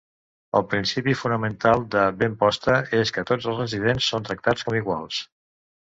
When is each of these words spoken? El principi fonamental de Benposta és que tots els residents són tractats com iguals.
El 0.59 0.63
principi 0.69 1.13
fonamental 1.19 1.83
de 1.95 2.05
Benposta 2.21 2.77
és 3.03 3.15
que 3.19 3.27
tots 3.33 3.51
els 3.53 3.61
residents 3.63 4.09
són 4.15 4.29
tractats 4.31 4.67
com 4.71 4.79
iguals. 4.81 5.25